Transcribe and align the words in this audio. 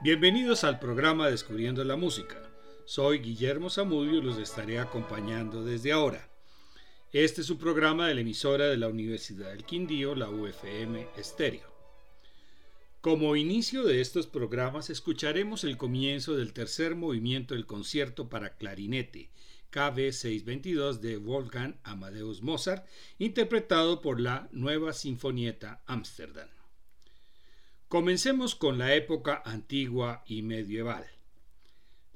Bienvenidos 0.00 0.62
al 0.62 0.78
programa 0.78 1.28
Descubriendo 1.28 1.82
la 1.82 1.96
Música. 1.96 2.40
Soy 2.84 3.18
Guillermo 3.18 3.68
Zamudio 3.68 4.18
y 4.18 4.22
los 4.22 4.38
estaré 4.38 4.78
acompañando 4.78 5.64
desde 5.64 5.90
ahora. 5.90 6.30
Este 7.12 7.40
es 7.40 7.50
un 7.50 7.58
programa 7.58 8.06
de 8.06 8.14
la 8.14 8.20
emisora 8.20 8.68
de 8.68 8.76
la 8.76 8.86
Universidad 8.86 9.50
del 9.50 9.64
Quindío, 9.64 10.14
la 10.14 10.30
UFM 10.30 11.08
Estéreo. 11.16 11.66
Como 13.00 13.34
inicio 13.34 13.82
de 13.82 14.00
estos 14.00 14.28
programas 14.28 14.88
escucharemos 14.88 15.64
el 15.64 15.76
comienzo 15.76 16.36
del 16.36 16.52
tercer 16.52 16.94
movimiento 16.94 17.54
del 17.54 17.66
concierto 17.66 18.28
para 18.28 18.56
clarinete 18.56 19.30
KB 19.70 20.12
622 20.12 21.00
de 21.02 21.16
Wolfgang 21.16 21.74
Amadeus 21.82 22.40
Mozart, 22.40 22.86
interpretado 23.18 24.00
por 24.00 24.20
la 24.20 24.48
Nueva 24.52 24.92
Sinfonieta 24.92 25.82
Ámsterdam. 25.86 26.57
Comencemos 27.88 28.54
con 28.54 28.76
la 28.76 28.94
época 28.94 29.42
antigua 29.46 30.22
y 30.26 30.42
medieval. 30.42 31.06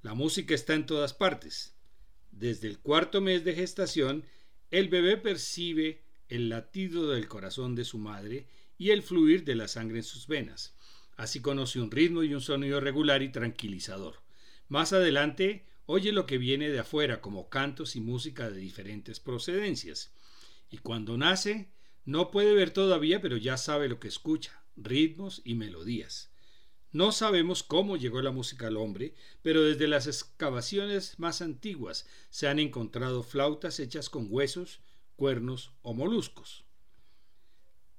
La 0.02 0.12
música 0.12 0.54
está 0.54 0.74
en 0.74 0.84
todas 0.84 1.14
partes. 1.14 1.74
Desde 2.30 2.68
el 2.68 2.78
cuarto 2.78 3.22
mes 3.22 3.42
de 3.42 3.54
gestación, 3.54 4.26
el 4.70 4.90
bebé 4.90 5.16
percibe 5.16 6.02
el 6.28 6.50
latido 6.50 7.08
del 7.08 7.26
corazón 7.26 7.74
de 7.74 7.86
su 7.86 7.96
madre 7.96 8.46
y 8.76 8.90
el 8.90 9.02
fluir 9.02 9.44
de 9.44 9.54
la 9.54 9.66
sangre 9.66 9.96
en 10.00 10.04
sus 10.04 10.26
venas. 10.26 10.76
Así 11.16 11.40
conoce 11.40 11.80
un 11.80 11.90
ritmo 11.90 12.22
y 12.22 12.34
un 12.34 12.42
sonido 12.42 12.78
regular 12.78 13.22
y 13.22 13.32
tranquilizador. 13.32 14.20
Más 14.68 14.92
adelante, 14.92 15.64
oye 15.86 16.12
lo 16.12 16.26
que 16.26 16.36
viene 16.36 16.68
de 16.68 16.80
afuera 16.80 17.22
como 17.22 17.48
cantos 17.48 17.96
y 17.96 18.02
música 18.02 18.50
de 18.50 18.60
diferentes 18.60 19.20
procedencias. 19.20 20.12
Y 20.68 20.76
cuando 20.76 21.16
nace, 21.16 21.70
no 22.04 22.30
puede 22.30 22.52
ver 22.52 22.72
todavía, 22.72 23.22
pero 23.22 23.38
ya 23.38 23.56
sabe 23.56 23.88
lo 23.88 23.98
que 23.98 24.08
escucha 24.08 24.61
ritmos 24.76 25.42
y 25.44 25.54
melodías. 25.54 26.32
No 26.92 27.10
sabemos 27.10 27.62
cómo 27.62 27.96
llegó 27.96 28.20
la 28.20 28.32
música 28.32 28.66
al 28.66 28.76
hombre, 28.76 29.14
pero 29.40 29.62
desde 29.62 29.88
las 29.88 30.06
excavaciones 30.06 31.18
más 31.18 31.40
antiguas 31.40 32.06
se 32.28 32.48
han 32.48 32.58
encontrado 32.58 33.22
flautas 33.22 33.80
hechas 33.80 34.10
con 34.10 34.26
huesos, 34.28 34.80
cuernos 35.16 35.72
o 35.80 35.94
moluscos. 35.94 36.64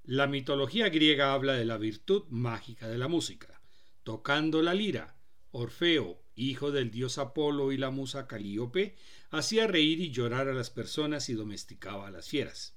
La 0.04 0.28
mitología 0.28 0.90
griega 0.90 1.34
habla 1.34 1.54
de 1.54 1.66
la 1.66 1.78
virtud 1.78 2.26
mágica 2.30 2.88
de 2.88 2.98
la 2.98 3.08
música. 3.08 3.62
Tocando 4.04 4.62
la 4.62 4.74
lira, 4.74 5.18
Orfeo, 5.52 6.22
hijo 6.36 6.72
del 6.72 6.92
dios 6.92 7.18
Apolo 7.18 7.72
y 7.72 7.78
la 7.78 7.90
musa 7.90 8.28
Calíope, 8.28 8.96
hacía 9.30 9.66
reír 9.66 10.02
y 10.02 10.12
llorar 10.12 10.50
a 10.50 10.54
las 10.54 10.70
personas 10.70 11.30
y 11.30 11.34
domesticaba 11.34 12.08
a 12.08 12.12
las 12.12 12.28
fieras. 12.28 12.76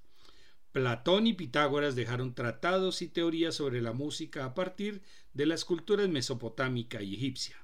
Platón 0.77 1.27
y 1.27 1.32
Pitágoras 1.32 1.96
dejaron 1.96 2.34
tratados 2.34 3.00
y 3.00 3.08
teorías 3.08 3.55
sobre 3.55 3.80
la 3.80 3.94
música 3.94 4.44
a 4.44 4.52
partir 4.52 5.00
de 5.32 5.46
las 5.46 5.64
culturas 5.64 6.06
mesopotámica 6.10 7.00
y 7.00 7.14
egipcia. 7.14 7.56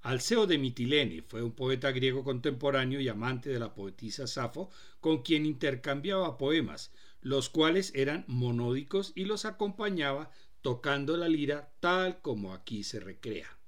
Alceo 0.00 0.48
de 0.48 0.58
Mitilene 0.58 1.22
fue 1.22 1.44
un 1.44 1.52
poeta 1.52 1.92
griego 1.92 2.24
contemporáneo 2.24 2.98
y 2.98 3.06
amante 3.06 3.50
de 3.50 3.60
la 3.60 3.72
poetisa 3.72 4.26
Safo, 4.26 4.68
con 4.98 5.22
quien 5.22 5.46
intercambiaba 5.46 6.38
poemas, 6.38 6.90
los 7.20 7.48
cuales 7.48 7.92
eran 7.94 8.24
monódicos 8.26 9.12
y 9.14 9.26
los 9.26 9.44
acompañaba 9.44 10.32
tocando 10.60 11.16
la 11.16 11.28
lira 11.28 11.72
tal 11.78 12.20
como 12.20 12.52
aquí 12.52 12.82
se 12.82 12.98
recrea. 12.98 13.61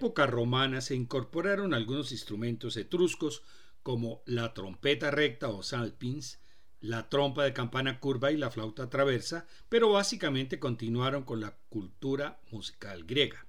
Época 0.00 0.26
romana 0.26 0.80
se 0.80 0.94
incorporaron 0.94 1.74
algunos 1.74 2.10
instrumentos 2.10 2.78
etruscos 2.78 3.42
como 3.82 4.22
la 4.24 4.54
trompeta 4.54 5.10
recta 5.10 5.48
o 5.48 5.62
salpins, 5.62 6.40
la 6.80 7.10
trompa 7.10 7.44
de 7.44 7.52
campana 7.52 8.00
curva 8.00 8.32
y 8.32 8.38
la 8.38 8.50
flauta 8.50 8.88
traversa, 8.88 9.46
pero 9.68 9.92
básicamente 9.92 10.58
continuaron 10.58 11.24
con 11.24 11.42
la 11.42 11.58
cultura 11.68 12.40
musical 12.50 13.04
griega. 13.04 13.44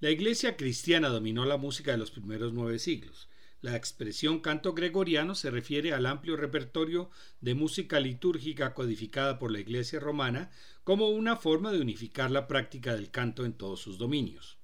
La 0.00 0.10
iglesia 0.10 0.56
cristiana 0.56 1.10
dominó 1.10 1.44
la 1.44 1.58
música 1.58 1.92
de 1.92 1.98
los 1.98 2.10
primeros 2.10 2.52
nueve 2.52 2.80
siglos. 2.80 3.28
La 3.60 3.76
expresión 3.76 4.40
canto 4.40 4.74
gregoriano 4.74 5.36
se 5.36 5.52
refiere 5.52 5.92
al 5.92 6.06
amplio 6.06 6.36
repertorio 6.36 7.08
de 7.40 7.54
música 7.54 8.00
litúrgica 8.00 8.74
codificada 8.74 9.38
por 9.38 9.52
la 9.52 9.60
iglesia 9.60 10.00
romana 10.00 10.50
como 10.82 11.10
una 11.10 11.36
forma 11.36 11.70
de 11.70 11.80
unificar 11.80 12.32
la 12.32 12.48
práctica 12.48 12.96
del 12.96 13.12
canto 13.12 13.44
en 13.44 13.52
todos 13.52 13.78
sus 13.80 13.96
dominios. 13.96 14.58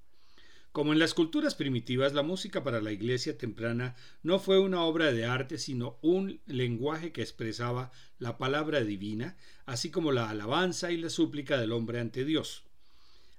Como 0.71 0.93
en 0.93 0.99
las 0.99 1.13
culturas 1.13 1.55
primitivas, 1.55 2.13
la 2.13 2.23
música 2.23 2.63
para 2.63 2.79
la 2.79 2.93
iglesia 2.93 3.37
temprana 3.37 3.95
no 4.23 4.39
fue 4.39 4.57
una 4.57 4.83
obra 4.83 5.11
de 5.11 5.25
arte, 5.25 5.57
sino 5.57 5.97
un 6.01 6.39
lenguaje 6.45 7.11
que 7.11 7.21
expresaba 7.21 7.91
la 8.19 8.37
palabra 8.37 8.79
divina, 8.79 9.35
así 9.65 9.91
como 9.91 10.13
la 10.13 10.29
alabanza 10.29 10.91
y 10.91 10.97
la 10.97 11.09
súplica 11.09 11.59
del 11.59 11.73
hombre 11.73 11.99
ante 11.99 12.23
Dios. 12.23 12.63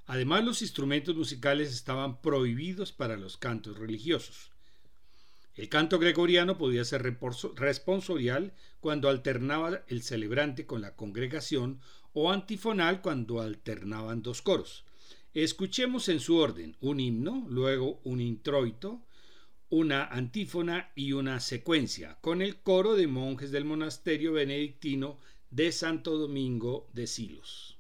Además, 0.06 0.44
los 0.44 0.61
instrumentos 0.61 1.17
musicales 1.17 1.73
estaban 1.73 2.20
prohibidos 2.20 2.93
para 2.93 3.17
los 3.17 3.38
cantos 3.38 3.78
religiosos. 3.78 4.50
El 5.55 5.70
canto 5.70 5.99
gregoriano 5.99 6.58
podía 6.58 6.85
ser 6.85 7.02
responsorial 7.56 8.52
cuando 8.81 9.08
alternaba 9.08 9.85
el 9.88 10.02
celebrante 10.02 10.67
con 10.67 10.82
la 10.82 10.96
congregación 10.96 11.81
o 12.12 12.31
antifonal 12.31 13.00
cuando 13.00 13.40
alternaban 13.40 14.23
dos 14.23 14.43
coros. 14.43 14.85
Escuchemos 15.34 16.11
en 16.11 16.20
su 16.20 16.37
orden 16.37 16.76
un 16.82 17.00
himno, 17.00 17.46
luego 17.49 18.00
un 18.05 18.20
introito, 18.20 19.00
una 19.70 20.05
antífona 20.05 20.93
y 20.94 21.12
una 21.12 21.40
secuencia, 21.40 22.19
con 22.20 22.43
el 22.43 22.61
coro 22.61 22.96
de 22.96 23.06
monjes 23.06 23.50
del 23.50 23.64
monasterio 23.64 24.34
benedictino 24.34 25.19
de 25.49 25.73
Santo 25.73 26.19
Domingo 26.19 26.87
de 26.93 27.06
Silos. 27.06 27.79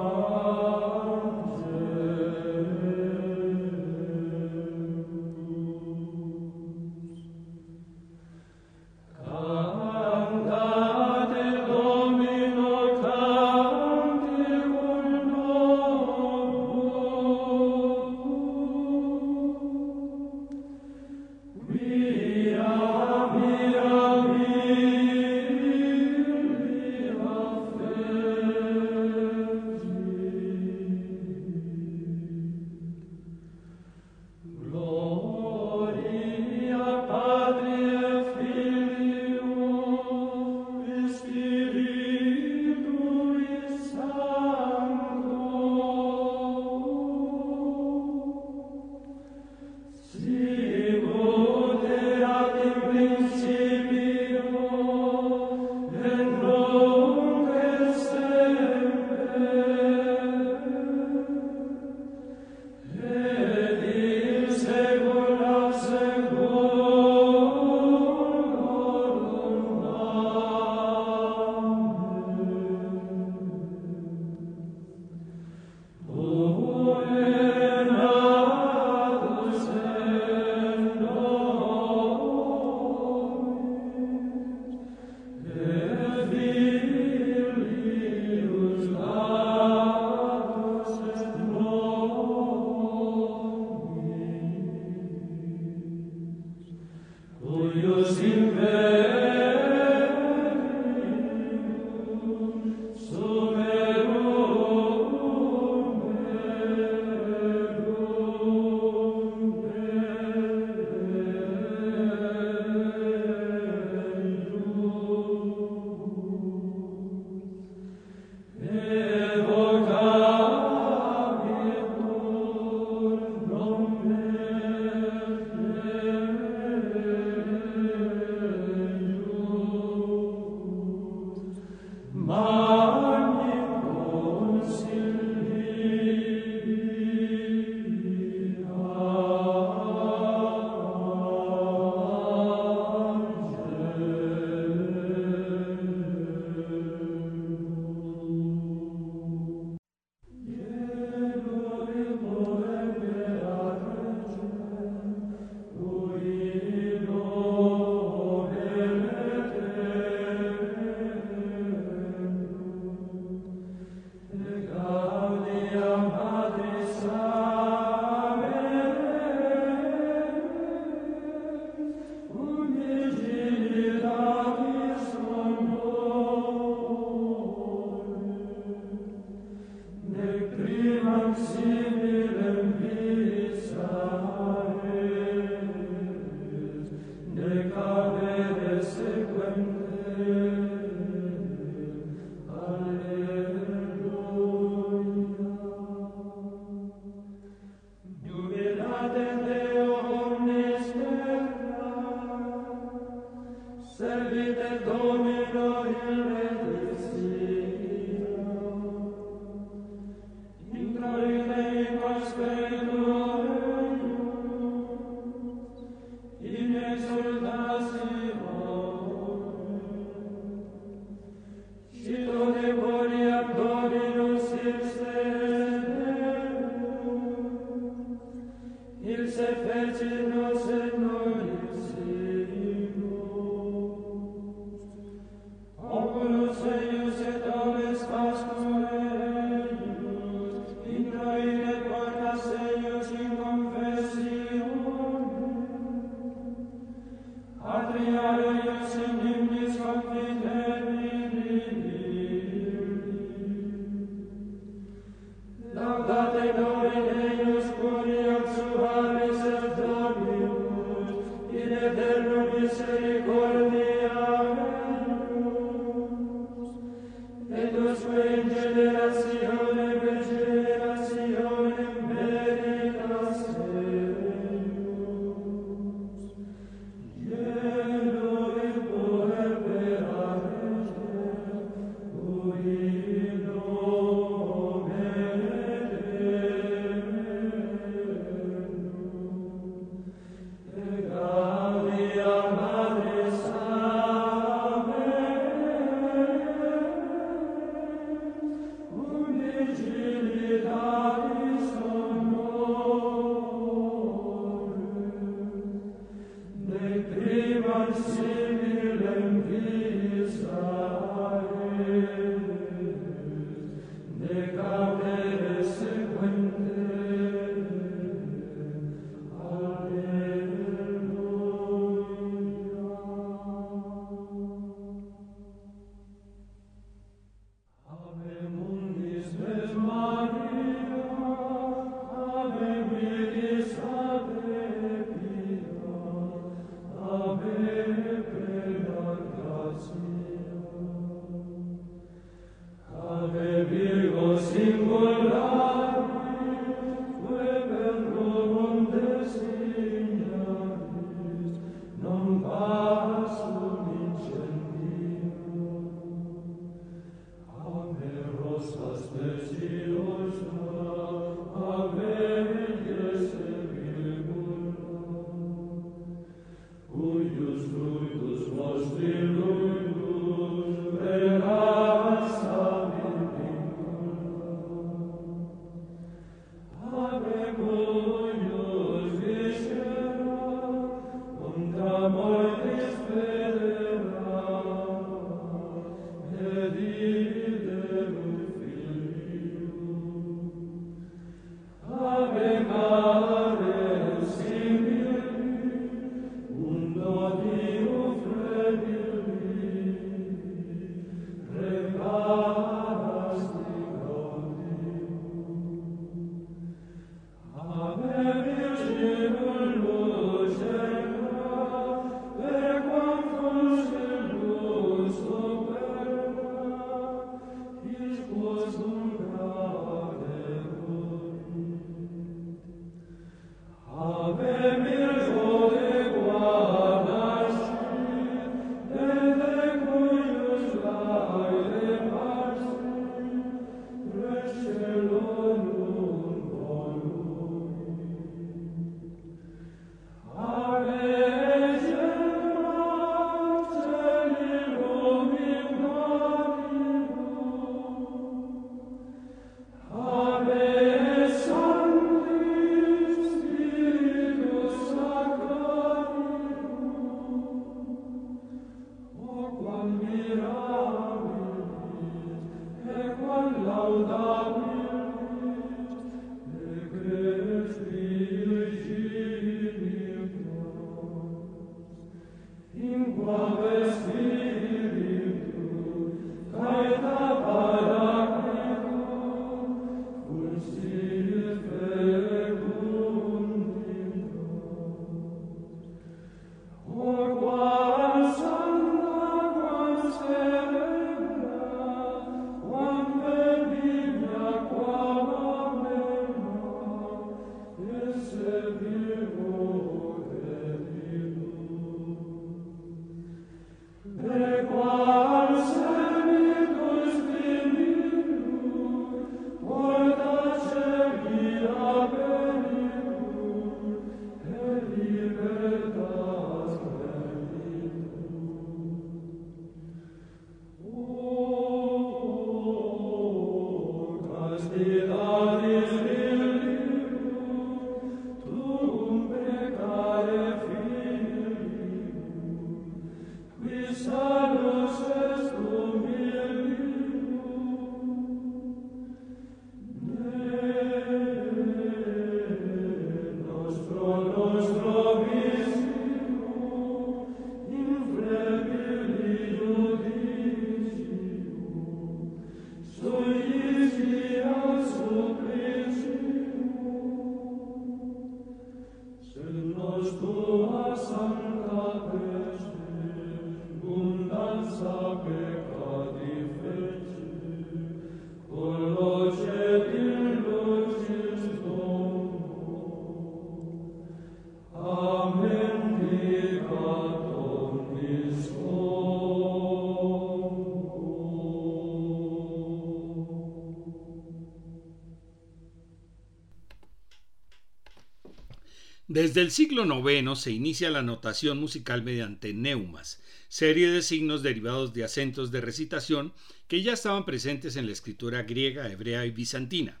Desde 589.36 589.48
el 589.48 589.52
siglo 589.52 590.10
IX 590.10 590.40
se 590.40 590.50
inicia 590.50 590.88
la 590.88 591.02
notación 591.02 591.58
musical 591.58 592.02
mediante 592.02 592.54
neumas, 592.54 593.20
serie 593.48 593.90
de 593.90 594.00
signos 594.00 594.42
derivados 594.42 594.94
de 594.94 595.04
acentos 595.04 595.50
de 595.50 595.60
recitación 595.60 596.32
que 596.68 596.82
ya 596.82 596.94
estaban 596.94 597.26
presentes 597.26 597.76
en 597.76 597.84
la 597.84 597.92
escritura 597.92 598.44
griega, 598.44 598.90
hebrea 598.90 599.26
y 599.26 599.32
bizantina. 599.32 600.00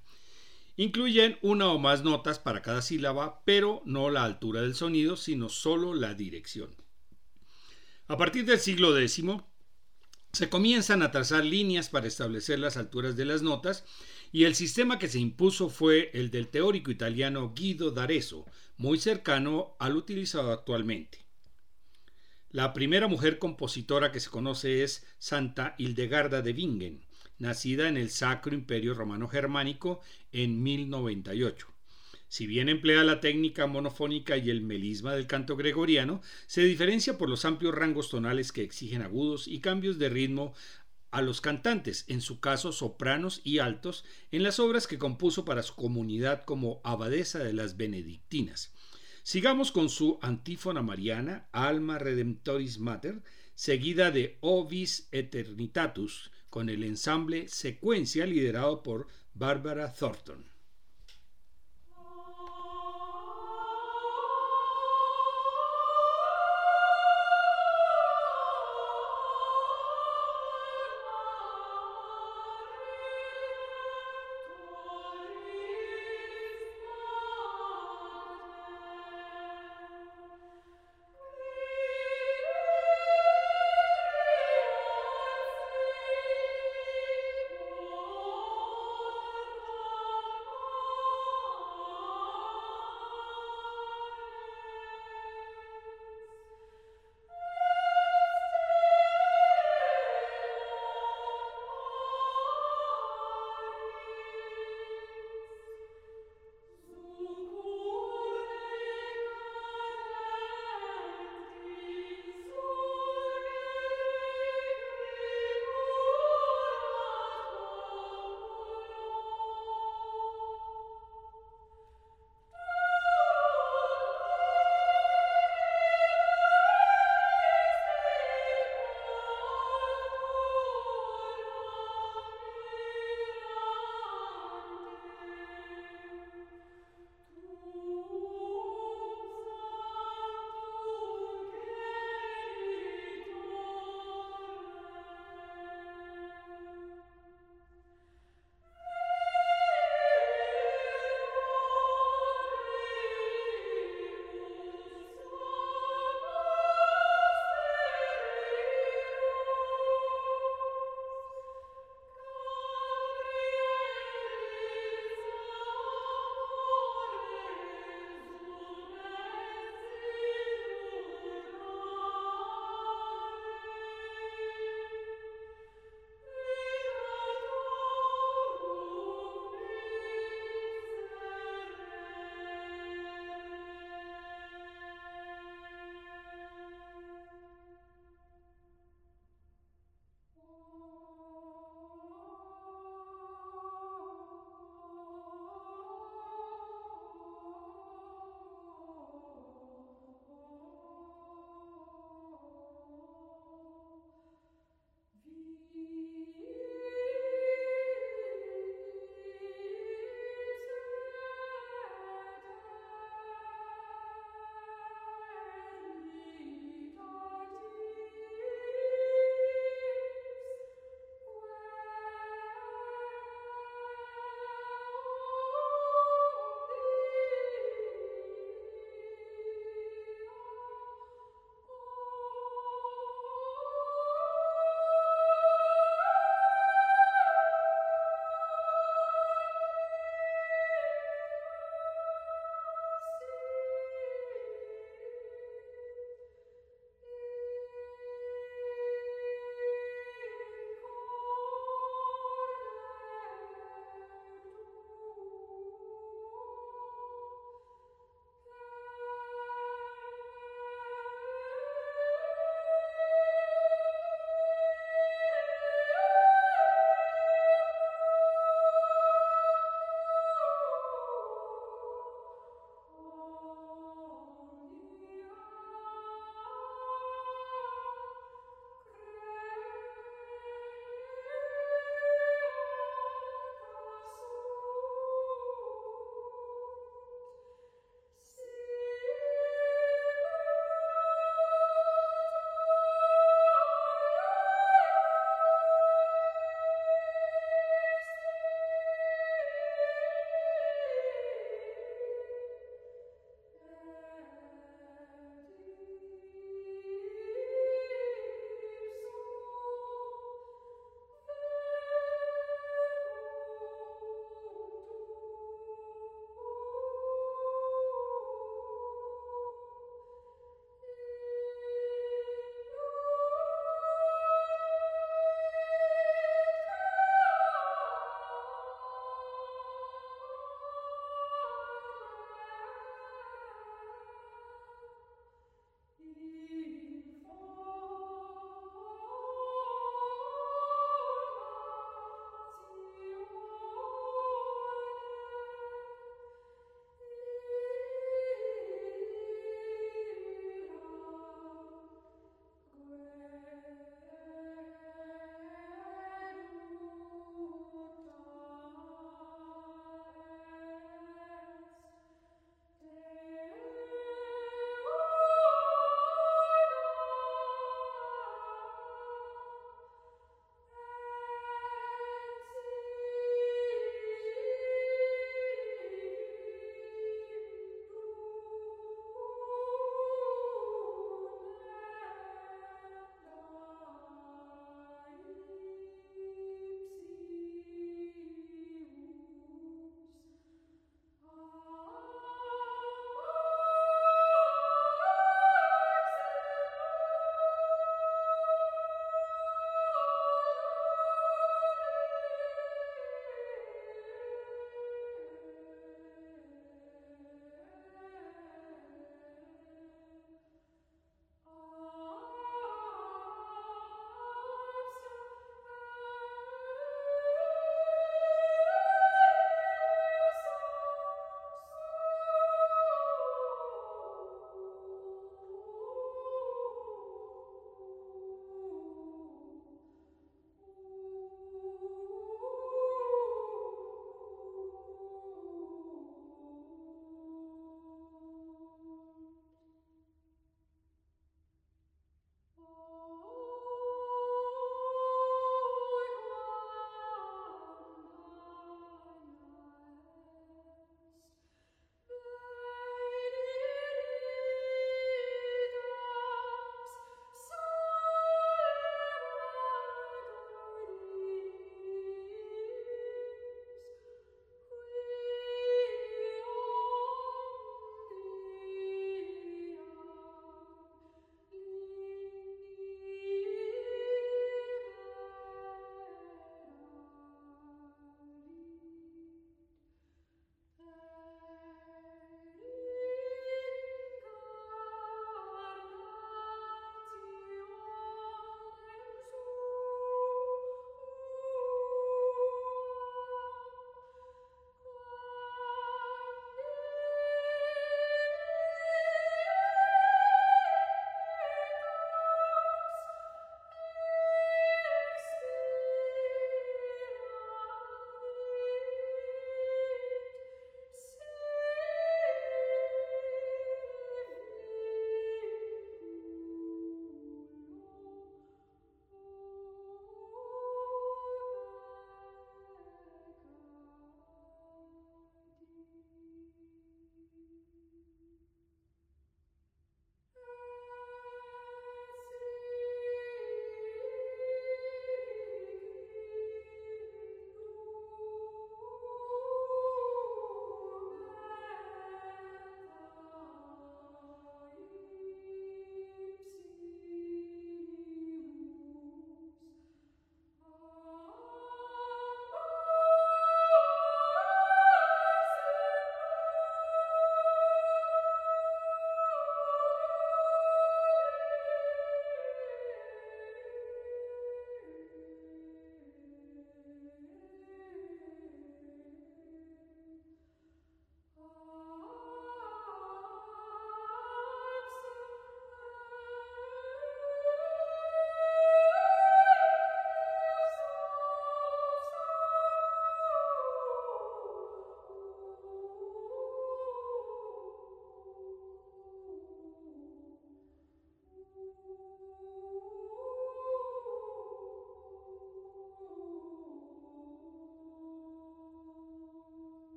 Incluyen 0.78 1.36
una 1.42 1.68
o 1.68 1.78
más 1.78 2.02
notas 2.02 2.38
para 2.38 2.62
cada 2.62 2.80
sílaba, 2.80 3.42
pero 3.44 3.82
no 3.84 4.08
la 4.08 4.24
altura 4.24 4.62
del 4.62 4.74
sonido, 4.74 5.18
sino 5.18 5.50
solo 5.50 5.92
la 5.92 6.14
dirección. 6.14 6.74
A 8.08 8.16
partir 8.16 8.46
del 8.46 8.58
siglo 8.58 8.98
X, 8.98 9.22
se 10.32 10.48
comienzan 10.48 11.02
a 11.02 11.10
trazar 11.10 11.44
líneas 11.44 11.90
para 11.90 12.06
establecer 12.06 12.58
las 12.58 12.78
alturas 12.78 13.16
de 13.16 13.26
las 13.26 13.42
notas 13.42 13.84
y 14.32 14.44
el 14.44 14.54
sistema 14.54 14.98
que 14.98 15.08
se 15.08 15.18
impuso 15.18 15.68
fue 15.68 16.10
el 16.14 16.30
del 16.30 16.48
teórico 16.48 16.90
italiano 16.90 17.52
Guido 17.54 17.90
d'Arezzo, 17.90 18.46
muy 18.76 18.98
cercano 18.98 19.76
al 19.78 19.96
utilizado 19.96 20.52
actualmente. 20.52 21.24
La 22.50 22.72
primera 22.72 23.08
mujer 23.08 23.38
compositora 23.38 24.12
que 24.12 24.20
se 24.20 24.30
conoce 24.30 24.82
es 24.82 25.06
Santa 25.18 25.74
Hildegarda 25.78 26.42
de 26.42 26.52
Bingen, 26.52 27.04
nacida 27.38 27.88
en 27.88 27.96
el 27.96 28.10
Sacro 28.10 28.54
Imperio 28.54 28.94
Romano 28.94 29.28
Germánico 29.28 30.00
en 30.32 30.62
1098. 30.62 31.76
Si 32.28 32.46
bien 32.46 32.68
emplea 32.68 33.04
la 33.04 33.20
técnica 33.20 33.66
monofónica 33.66 34.36
y 34.36 34.50
el 34.50 34.60
melisma 34.60 35.14
del 35.14 35.26
canto 35.26 35.56
gregoriano, 35.56 36.20
se 36.46 36.64
diferencia 36.64 37.18
por 37.18 37.28
los 37.28 37.44
amplios 37.44 37.74
rangos 37.74 38.10
tonales 38.10 38.52
que 38.52 38.62
exigen 38.62 39.02
agudos 39.02 39.46
y 39.46 39.60
cambios 39.60 39.98
de 39.98 40.08
ritmo 40.08 40.54
a 41.16 41.22
los 41.22 41.40
cantantes, 41.40 42.04
en 42.08 42.20
su 42.20 42.40
caso 42.40 42.72
sopranos 42.72 43.40
y 43.42 43.58
altos, 43.58 44.04
en 44.30 44.42
las 44.42 44.60
obras 44.60 44.86
que 44.86 44.98
compuso 44.98 45.46
para 45.46 45.62
su 45.62 45.74
comunidad 45.74 46.44
como 46.44 46.82
abadesa 46.84 47.38
de 47.38 47.54
las 47.54 47.78
benedictinas. 47.78 48.74
Sigamos 49.22 49.72
con 49.72 49.88
su 49.88 50.18
antífona 50.20 50.82
mariana, 50.82 51.48
Alma 51.52 51.98
Redemptoris 51.98 52.78
Mater, 52.78 53.22
seguida 53.54 54.10
de 54.10 54.36
Ovis 54.42 55.08
Eternitatus, 55.10 56.32
con 56.50 56.68
el 56.68 56.84
ensamble 56.84 57.48
Secuencia 57.48 58.26
liderado 58.26 58.82
por 58.82 59.06
Barbara 59.32 59.94
Thornton. 59.94 60.44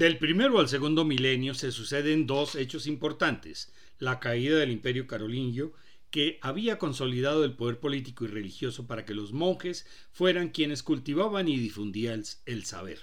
Del 0.00 0.16
primero 0.16 0.60
al 0.60 0.68
segundo 0.70 1.04
milenio 1.04 1.52
se 1.52 1.70
suceden 1.70 2.26
dos 2.26 2.54
hechos 2.54 2.86
importantes, 2.86 3.70
la 3.98 4.18
caída 4.18 4.56
del 4.56 4.70
imperio 4.70 5.06
carolingio, 5.06 5.74
que 6.10 6.38
había 6.40 6.78
consolidado 6.78 7.44
el 7.44 7.52
poder 7.52 7.80
político 7.80 8.24
y 8.24 8.28
religioso 8.28 8.86
para 8.86 9.04
que 9.04 9.12
los 9.12 9.34
monjes 9.34 9.84
fueran 10.10 10.48
quienes 10.48 10.82
cultivaban 10.82 11.48
y 11.48 11.58
difundían 11.58 12.24
el 12.46 12.64
saber. 12.64 12.98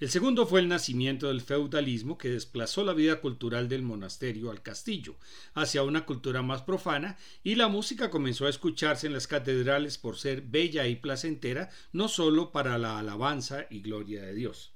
El 0.00 0.10
segundo 0.10 0.48
fue 0.48 0.58
el 0.58 0.66
nacimiento 0.66 1.28
del 1.28 1.42
feudalismo 1.42 2.18
que 2.18 2.30
desplazó 2.30 2.82
la 2.82 2.92
vida 2.92 3.20
cultural 3.20 3.68
del 3.68 3.82
monasterio 3.82 4.50
al 4.50 4.62
castillo, 4.62 5.14
hacia 5.54 5.84
una 5.84 6.06
cultura 6.06 6.42
más 6.42 6.62
profana, 6.62 7.16
y 7.44 7.54
la 7.54 7.68
música 7.68 8.10
comenzó 8.10 8.46
a 8.46 8.50
escucharse 8.50 9.06
en 9.06 9.12
las 9.12 9.28
catedrales 9.28 9.96
por 9.96 10.16
ser 10.16 10.42
bella 10.42 10.88
y 10.88 10.96
placentera, 10.96 11.70
no 11.92 12.08
sólo 12.08 12.50
para 12.50 12.78
la 12.78 12.98
alabanza 12.98 13.68
y 13.70 13.80
gloria 13.80 14.22
de 14.22 14.34
Dios. 14.34 14.72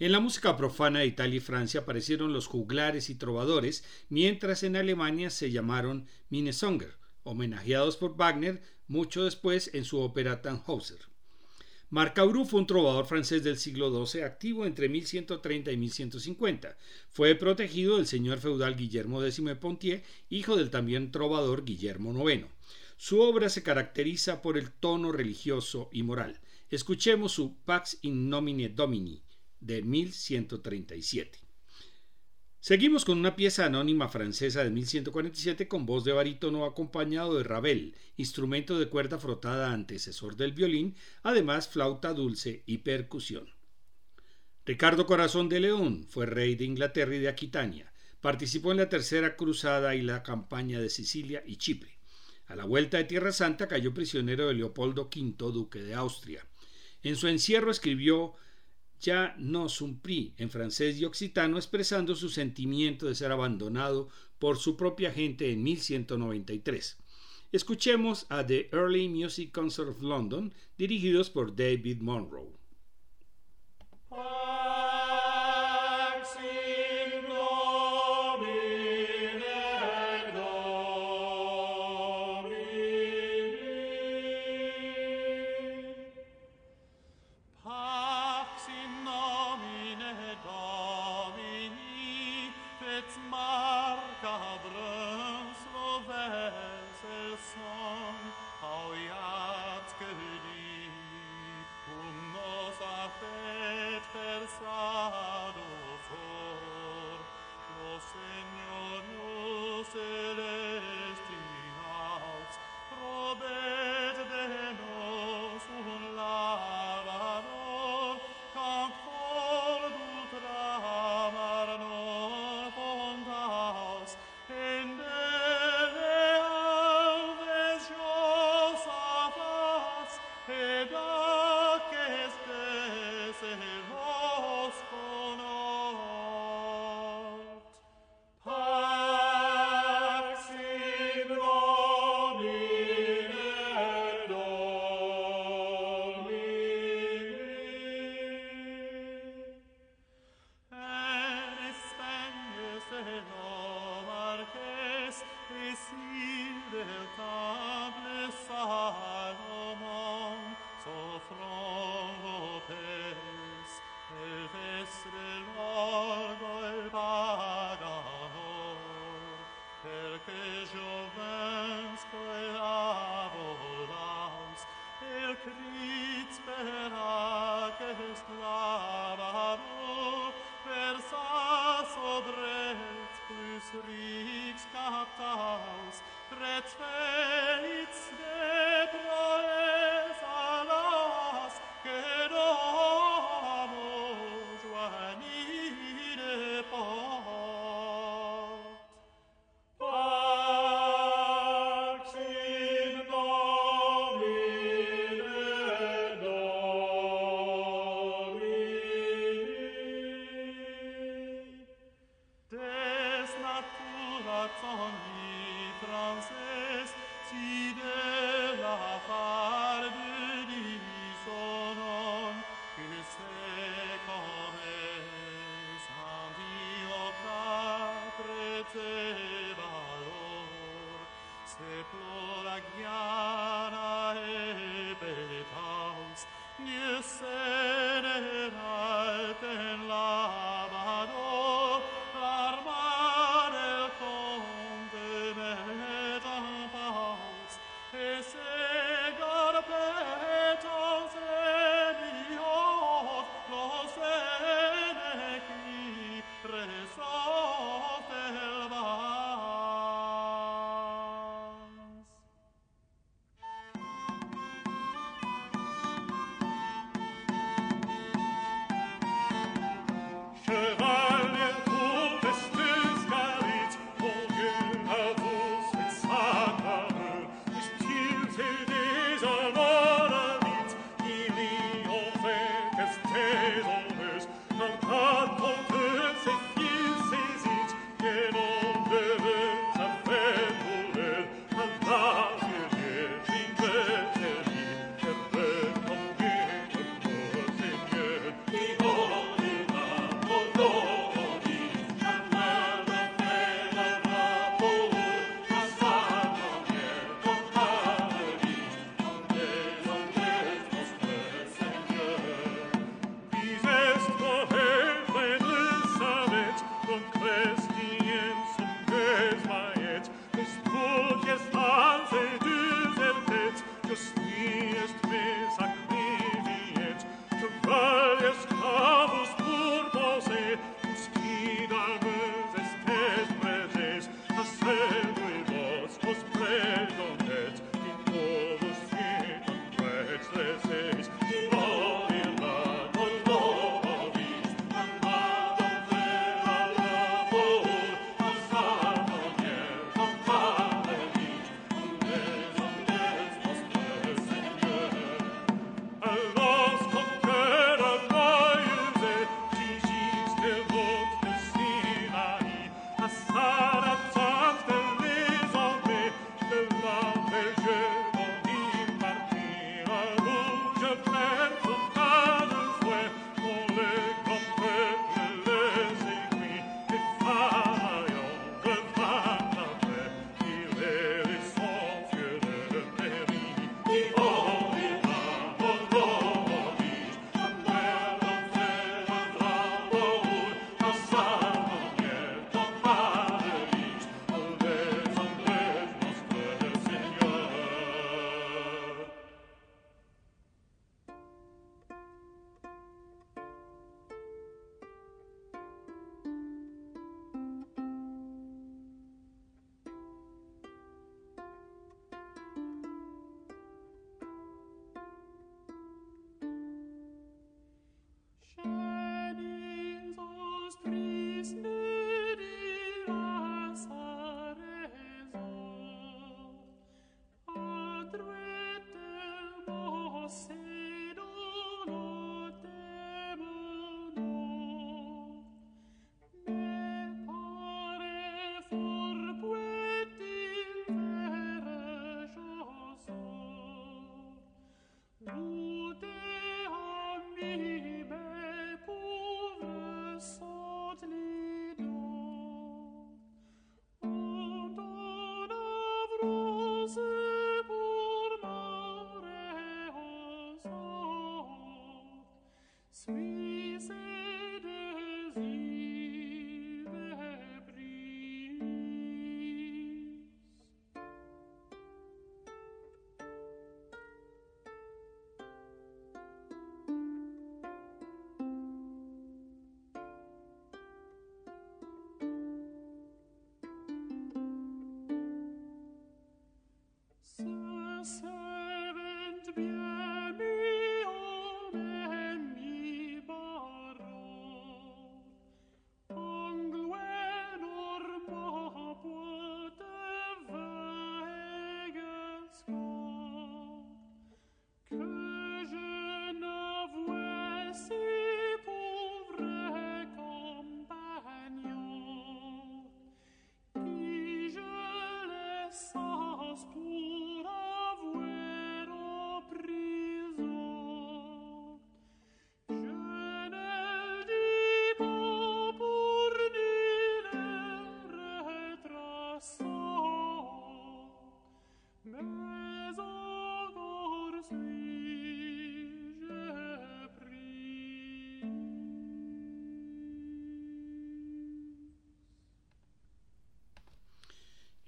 En 0.00 0.12
la 0.12 0.20
música 0.20 0.56
profana 0.56 1.00
de 1.00 1.06
Italia 1.06 1.36
y 1.36 1.40
Francia 1.40 1.80
aparecieron 1.80 2.32
los 2.32 2.46
juglares 2.46 3.10
y 3.10 3.16
trovadores, 3.16 3.84
mientras 4.08 4.62
en 4.62 4.76
Alemania 4.76 5.28
se 5.28 5.50
llamaron 5.50 6.06
Minnesonger, 6.30 6.96
homenajeados 7.22 7.98
por 7.98 8.16
Wagner 8.16 8.62
mucho 8.88 9.24
después 9.24 9.74
en 9.74 9.84
su 9.84 10.00
ópera 10.00 10.40
Tannhauser. 10.40 11.00
Marcauru 11.90 12.46
fue 12.46 12.60
un 12.60 12.66
trovador 12.66 13.04
francés 13.04 13.44
del 13.44 13.58
siglo 13.58 14.06
XII, 14.06 14.22
activo 14.22 14.64
entre 14.64 14.88
1130 14.88 15.70
y 15.70 15.76
1150. 15.76 16.78
Fue 17.10 17.34
protegido 17.34 17.98
del 17.98 18.06
señor 18.06 18.38
feudal 18.38 18.76
Guillermo 18.76 19.22
X 19.22 19.44
de 19.44 19.54
Pontier, 19.54 20.02
hijo 20.30 20.56
del 20.56 20.70
también 20.70 21.12
trovador 21.12 21.66
Guillermo 21.66 22.30
IX. 22.30 22.46
Su 22.96 23.20
obra 23.20 23.50
se 23.50 23.62
caracteriza 23.62 24.40
por 24.40 24.56
el 24.56 24.70
tono 24.72 25.12
religioso 25.12 25.90
y 25.92 26.04
moral. 26.04 26.40
Escuchemos 26.70 27.32
su 27.32 27.58
Pax 27.66 27.98
in 28.00 28.30
nomine 28.30 28.70
Domini, 28.70 29.20
de 29.60 29.82
1137. 29.82 31.38
Seguimos 32.62 33.06
con 33.06 33.18
una 33.18 33.36
pieza 33.36 33.64
anónima 33.64 34.10
francesa 34.10 34.62
de 34.62 34.70
1147 34.70 35.66
con 35.66 35.86
voz 35.86 36.04
de 36.04 36.12
barítono 36.12 36.66
acompañado 36.66 37.38
de 37.38 37.44
rabel, 37.44 37.94
instrumento 38.18 38.78
de 38.78 38.88
cuerda 38.88 39.18
frotada 39.18 39.72
antecesor 39.72 40.36
del 40.36 40.52
violín, 40.52 40.94
además 41.22 41.68
flauta 41.68 42.12
dulce 42.12 42.62
y 42.66 42.78
percusión. 42.78 43.48
Ricardo 44.66 45.06
Corazón 45.06 45.48
de 45.48 45.60
León 45.60 46.04
fue 46.06 46.26
rey 46.26 46.54
de 46.54 46.66
Inglaterra 46.66 47.16
y 47.16 47.18
de 47.18 47.28
Aquitania. 47.28 47.92
Participó 48.20 48.72
en 48.72 48.76
la 48.76 48.90
Tercera 48.90 49.34
Cruzada 49.36 49.94
y 49.94 50.02
la 50.02 50.22
campaña 50.22 50.80
de 50.80 50.90
Sicilia 50.90 51.42
y 51.46 51.56
Chipre. 51.56 51.98
A 52.46 52.56
la 52.56 52.66
vuelta 52.66 52.98
de 52.98 53.04
Tierra 53.04 53.32
Santa 53.32 53.68
cayó 53.68 53.94
prisionero 53.94 54.48
de 54.48 54.54
Leopoldo 54.54 55.04
V, 55.04 55.34
duque 55.52 55.82
de 55.82 55.94
Austria. 55.94 56.44
En 57.02 57.16
su 57.16 57.26
encierro 57.28 57.70
escribió 57.70 58.34
ya 59.00 59.34
no 59.38 59.68
Sumpri 59.68 60.34
en 60.36 60.50
francés 60.50 61.00
y 61.00 61.04
occitano 61.04 61.56
expresando 61.56 62.14
su 62.14 62.28
sentimiento 62.28 63.06
de 63.06 63.14
ser 63.14 63.32
abandonado 63.32 64.08
por 64.38 64.58
su 64.58 64.76
propia 64.76 65.10
gente 65.10 65.50
en 65.52 65.62
1193. 65.62 66.98
Escuchemos 67.52 68.26
a 68.28 68.46
The 68.46 68.68
Early 68.72 69.08
Music 69.08 69.50
Concert 69.52 69.88
of 69.88 70.02
London, 70.02 70.54
dirigidos 70.78 71.30
por 71.30 71.56
David 71.56 72.00
Monroe. 72.00 72.59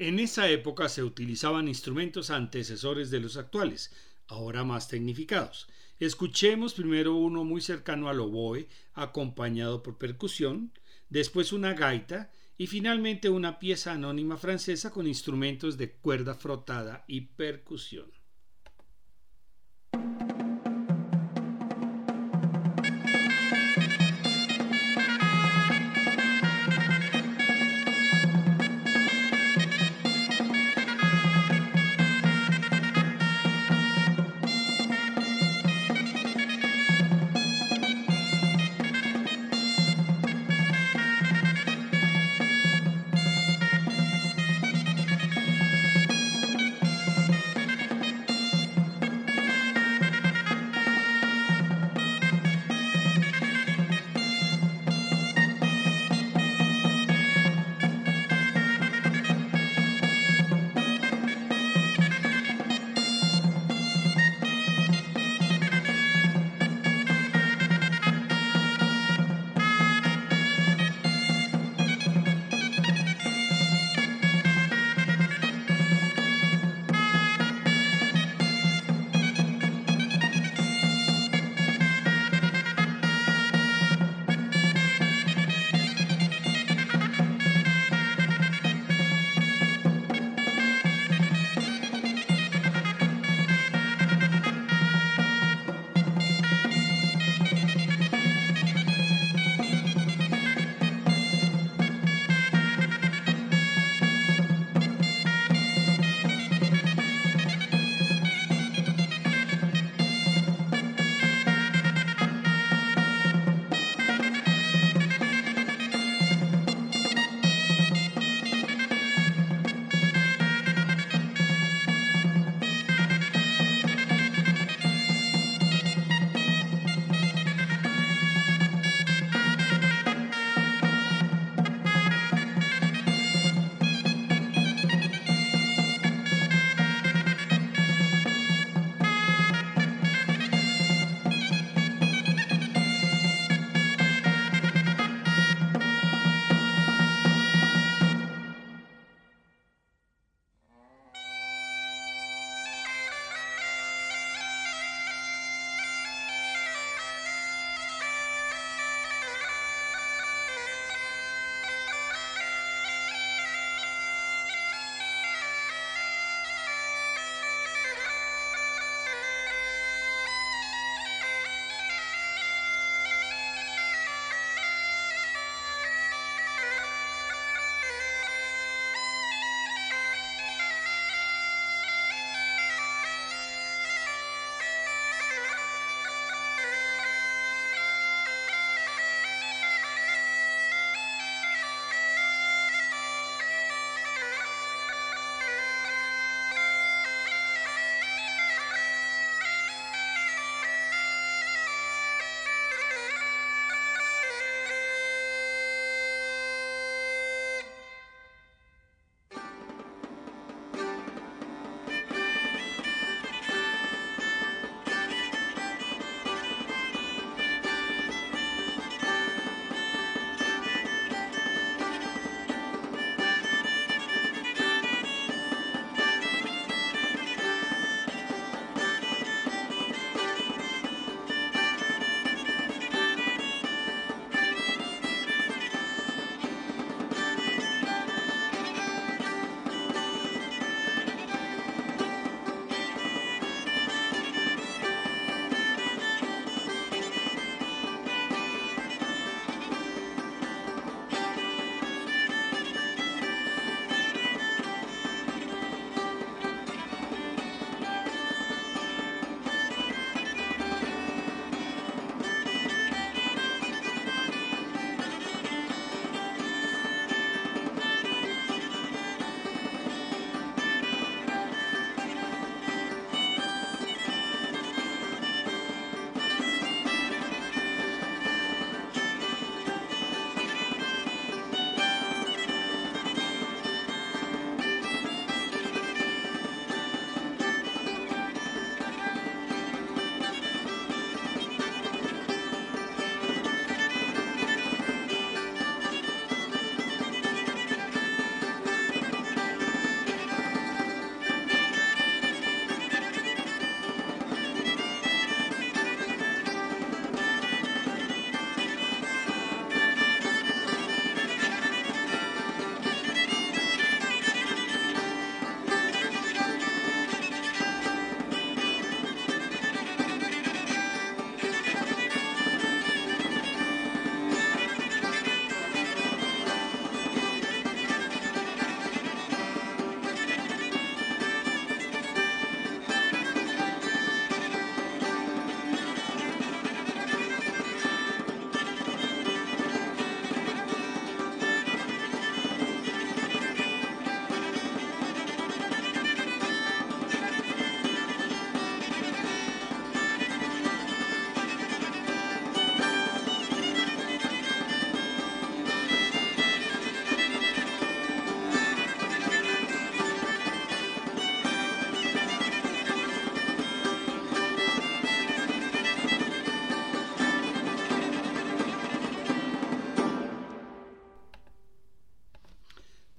En 0.02 0.18
esa 0.18 0.50
época 0.50 0.88
se 0.88 1.04
utilizaban 1.04 1.68
instrumentos 1.68 2.30
antecesores 2.30 3.12
de 3.12 3.20
los 3.20 3.36
actuales, 3.36 3.92
ahora 4.26 4.64
más 4.64 4.88
tecnificados. 4.88 5.68
Escuchemos 6.00 6.74
primero 6.74 7.14
uno 7.14 7.44
muy 7.44 7.60
cercano 7.60 8.08
al 8.08 8.18
oboe, 8.18 8.66
acompañado 8.94 9.84
por 9.84 9.98
percusión, 9.98 10.72
después 11.08 11.52
una 11.52 11.74
gaita 11.74 12.32
y 12.58 12.66
finalmente 12.66 13.28
una 13.28 13.60
pieza 13.60 13.92
anónima 13.92 14.36
francesa 14.36 14.90
con 14.90 15.06
instrumentos 15.06 15.78
de 15.78 15.92
cuerda 15.92 16.34
frotada 16.34 17.04
y 17.06 17.20
percusión. 17.20 18.10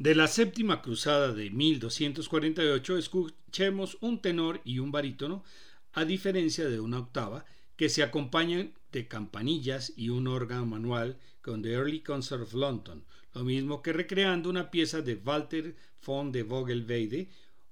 De 0.04 0.16
la 0.16 0.28
séptima 0.28 0.82
cruzada 0.82 1.32
de 1.32 1.50
1248 1.50 2.98
escuchemos 2.98 3.98
un 4.02 4.22
tenor 4.22 4.60
y 4.66 4.80
un 4.80 4.92
barítono, 4.92 5.46
a 5.94 6.04
diferencia 6.04 6.68
de 6.68 6.82
una 6.82 7.00
octava, 7.00 7.46
que 7.78 7.88
se 7.88 8.04
acompañan 8.04 8.74
de 8.92 9.08
campanillas 9.08 9.94
y 9.96 10.10
un 10.10 10.28
órgano 10.28 10.66
manual 10.66 11.20
con 11.42 11.62
The 11.62 11.72
Early 11.72 12.02
Concert 12.02 12.42
of 12.42 12.54
London, 12.54 13.06
lo 13.34 13.46
mismo 13.46 13.82
que 13.82 13.94
recreando 13.94 14.50
una 14.50 14.72
pieza 14.72 15.02
de 15.02 15.16
Walter 15.16 15.74
von 16.06 16.34
de 16.34 16.44
Vogelweide, 16.44 17.30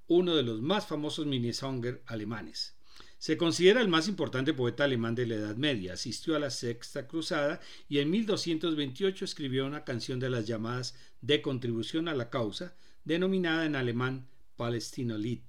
uno 0.07 0.33
de 0.33 0.43
los 0.43 0.61
más 0.61 0.87
famosos 0.87 1.25
minisonger 1.25 2.01
alemanes. 2.05 2.77
Se 3.21 3.37
considera 3.37 3.81
el 3.81 3.87
más 3.87 4.07
importante 4.07 4.51
poeta 4.51 4.83
alemán 4.83 5.13
de 5.13 5.27
la 5.27 5.35
Edad 5.35 5.55
Media, 5.55 5.93
asistió 5.93 6.35
a 6.35 6.39
la 6.39 6.49
Sexta 6.49 7.07
Cruzada 7.07 7.59
y 7.87 7.99
en 7.99 8.09
1228 8.09 9.25
escribió 9.25 9.67
una 9.67 9.83
canción 9.83 10.19
de 10.19 10.31
las 10.31 10.47
llamadas 10.47 10.95
de 11.21 11.39
contribución 11.39 12.07
a 12.07 12.15
la 12.15 12.31
causa, 12.31 12.73
denominada 13.03 13.67
en 13.67 13.75
alemán 13.75 14.27
Palestino-Lied. 14.55 15.43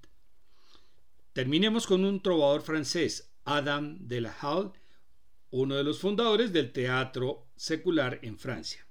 Terminemos 1.33 1.87
con 1.87 2.05
un 2.05 2.21
trovador 2.21 2.61
francés, 2.61 3.33
Adam 3.47 4.07
de 4.07 4.21
la 4.21 4.37
Halle, 4.39 4.73
uno 5.49 5.75
de 5.75 5.85
los 5.85 5.99
fundadores 5.99 6.53
del 6.53 6.73
teatro 6.73 7.47
secular 7.57 8.19
en 8.21 8.39
Francia. 8.39 8.87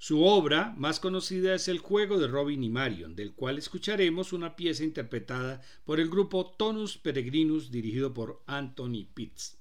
Su 0.00 0.22
obra 0.22 0.74
más 0.76 1.00
conocida 1.00 1.56
es 1.56 1.66
El 1.66 1.80
juego 1.80 2.18
de 2.18 2.28
Robin 2.28 2.62
y 2.62 2.68
Marion, 2.68 3.16
del 3.16 3.34
cual 3.34 3.58
escucharemos 3.58 4.32
una 4.32 4.54
pieza 4.54 4.84
interpretada 4.84 5.60
por 5.84 5.98
el 5.98 6.08
grupo 6.08 6.54
Tonus 6.56 6.96
Peregrinus 6.96 7.72
dirigido 7.72 8.14
por 8.14 8.40
Anthony 8.46 9.08
Pitts. 9.12 9.58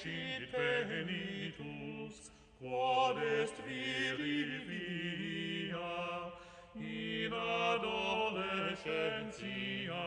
crescit 0.00 0.42
penitus, 0.52 2.16
quod 2.58 3.16
est 3.18 3.54
viri 3.66 4.44
via, 4.66 6.32
in 6.74 7.32
adolescentia, 7.32 10.06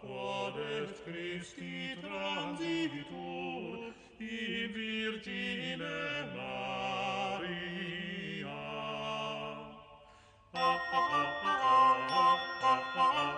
quod 0.00 0.56
est 0.58 1.04
Christi 1.04 1.96
transitur, 2.02 3.78
in 4.20 4.72
Virgine 4.74 5.88
Maria. 6.34 8.60
Ah, 10.54 10.54
ah, 10.54 10.80
ah, 10.92 10.98
ah, 11.44 11.96
ah, 12.10 12.38
ah, 12.62 12.62
ah, 12.62 12.82
ah. 12.96 13.37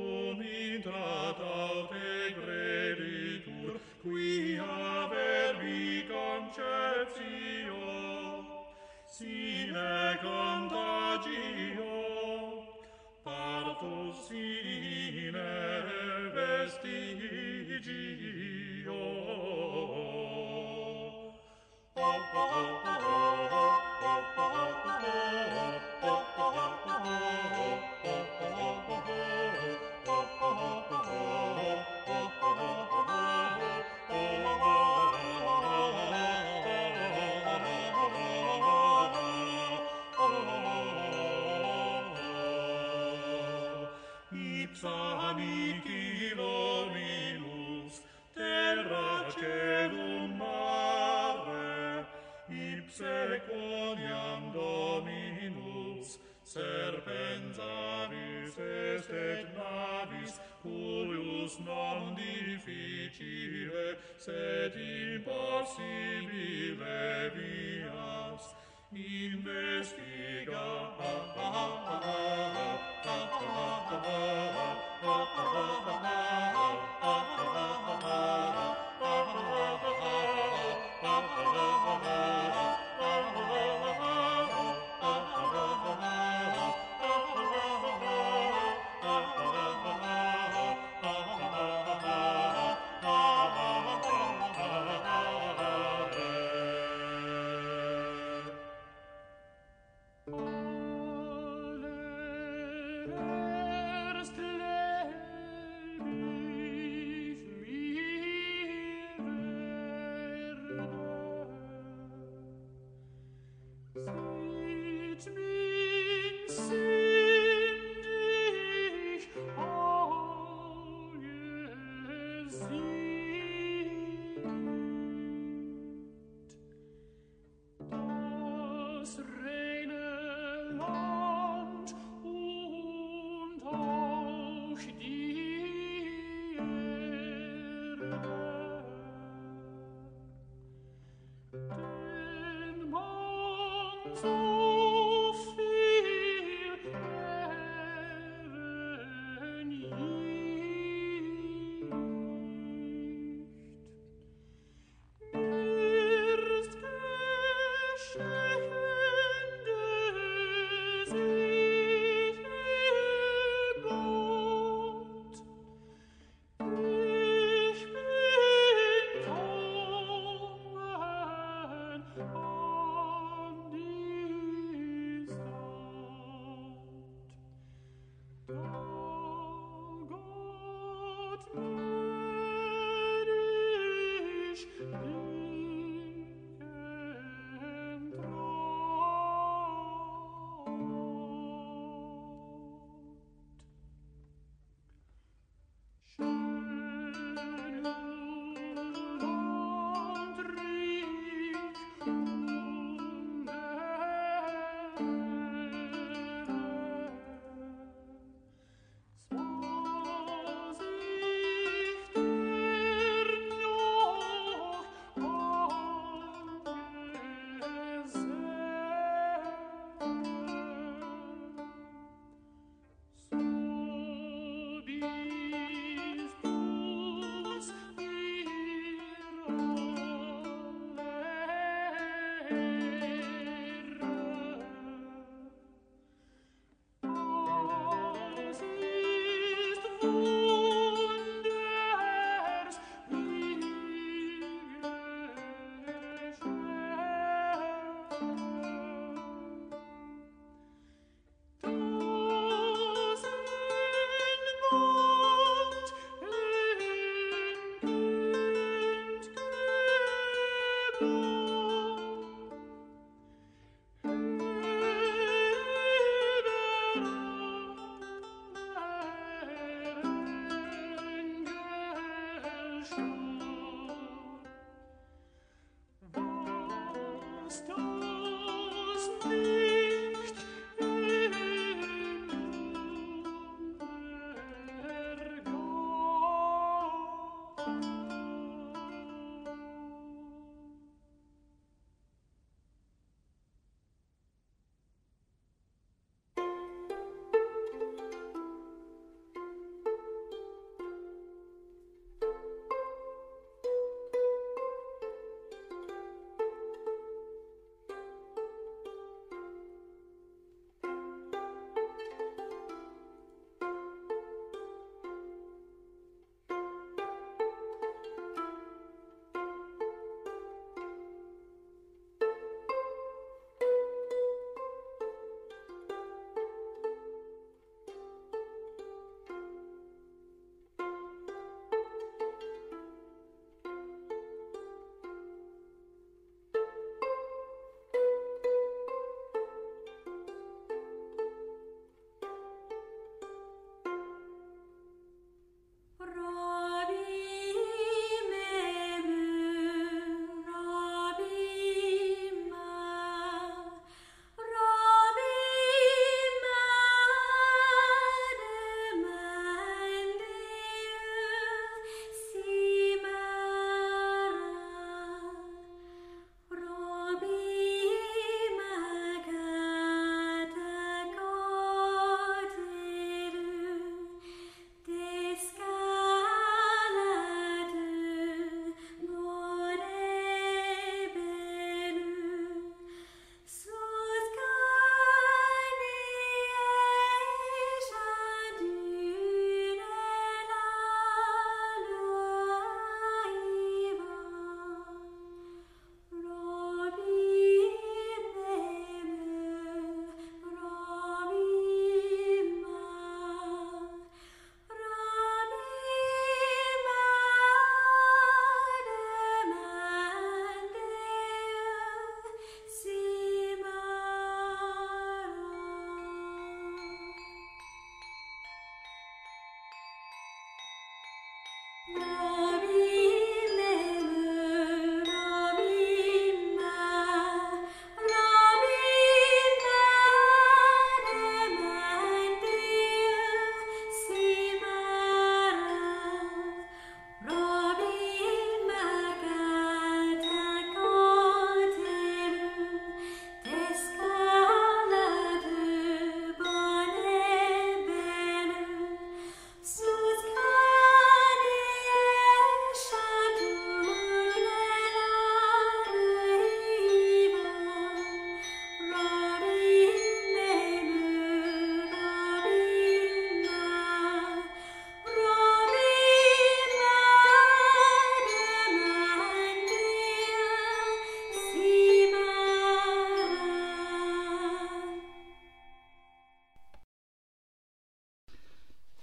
et 64.61 65.15
impossibile 65.15 66.90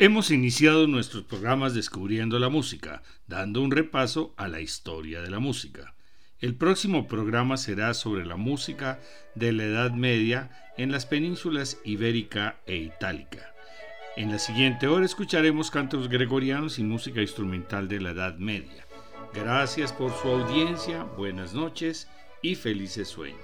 Hemos 0.01 0.31
iniciado 0.31 0.87
nuestros 0.87 1.25
programas 1.25 1.75
descubriendo 1.75 2.39
la 2.39 2.49
música, 2.49 3.03
dando 3.27 3.61
un 3.63 3.73
repaso 3.73 4.33
a 4.37 4.47
la 4.47 4.61
historia 4.61 5.21
de 5.23 5.29
la 5.29 5.41
música. 5.41 5.93
El 6.39 6.55
próximo 6.55 7.09
programa 7.09 7.57
será 7.57 7.93
sobre 7.95 8.25
la 8.25 8.37
música 8.37 9.01
de 9.35 9.51
la 9.51 9.65
Edad 9.65 9.91
Media 9.91 10.53
en 10.77 10.93
las 10.93 11.05
penínsulas 11.05 11.81
ibérica 11.85 12.61
e 12.67 12.77
itálica. 12.77 13.53
En 14.17 14.31
la 14.31 14.39
siguiente 14.39 14.87
hora 14.87 15.05
escucharemos 15.05 15.73
cantos 15.73 16.09
gregorianos 16.09 16.79
y 16.79 16.85
música 16.85 17.21
instrumental 17.21 17.89
de 17.89 18.01
la 18.01 18.11
Edad 18.11 18.37
Media. 18.39 18.87
Gracias 19.35 19.93
por 19.93 20.13
su 20.13 20.29
audiencia, 20.29 21.03
buenas 21.03 21.55
noches 21.55 22.07
y 22.41 22.55
felices 22.55 23.09
sueños. 23.09 23.43